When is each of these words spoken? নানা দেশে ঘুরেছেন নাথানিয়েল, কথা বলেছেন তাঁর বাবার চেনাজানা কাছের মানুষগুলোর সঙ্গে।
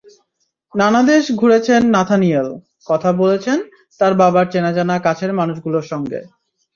নানা 0.73 1.01
দেশে 1.03 1.31
ঘুরেছেন 1.35 1.81
নাথানিয়েল, 1.95 2.47
কথা 2.87 3.09
বলেছেন 3.13 3.57
তাঁর 3.99 4.13
বাবার 4.13 4.45
চেনাজানা 4.53 4.95
কাছের 4.99 5.31
মানুষগুলোর 5.33 5.85
সঙ্গে। 5.91 6.19